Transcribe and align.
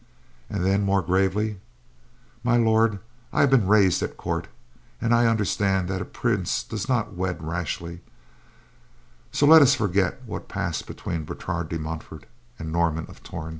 And 0.49 0.65
then, 0.65 0.81
more 0.81 1.03
gravely, 1.03 1.59
"My 2.43 2.57
Lord, 2.57 2.97
I 3.31 3.41
have 3.41 3.51
been 3.51 3.67
raised 3.67 4.01
at 4.01 4.17
court, 4.17 4.47
and 4.99 5.13
I 5.13 5.27
understand 5.27 5.87
that 5.89 6.01
a 6.01 6.05
prince 6.05 6.63
does 6.63 6.89
not 6.89 7.13
wed 7.13 7.43
rashly, 7.43 7.91
and 7.91 8.01
so 9.31 9.45
let 9.45 9.61
us 9.61 9.75
forget 9.75 10.23
what 10.25 10.49
passed 10.49 10.87
between 10.87 11.23
Bertrade 11.23 11.69
de 11.69 11.77
Montfort 11.77 12.25
and 12.57 12.71
Norman 12.71 13.05
of 13.09 13.21
Torn." 13.21 13.49